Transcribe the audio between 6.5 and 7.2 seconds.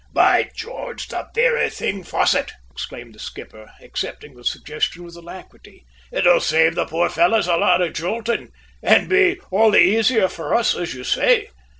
the poor